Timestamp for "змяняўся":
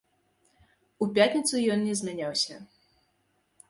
2.03-2.55